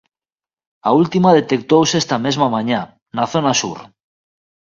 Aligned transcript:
A 0.87 0.89
última 1.01 1.35
detectouse 1.39 1.95
esta 2.03 2.17
mesma 2.25 2.47
mañá, 2.55 2.81
na 3.15 3.25
zona 3.33 3.51
sur. 3.61 3.79